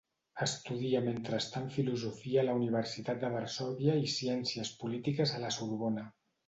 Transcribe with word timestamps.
Estudia 0.43 1.01
mentrestant 1.07 1.67
filosofia 1.75 2.41
a 2.43 2.47
la 2.49 2.57
Universitat 2.63 3.23
de 3.27 3.33
Varsòvia 3.37 4.01
i 4.09 4.13
ciències 4.19 4.77
polítiques 4.83 5.37
a 5.39 5.47
la 5.49 5.59
Sorbona. 5.63 6.13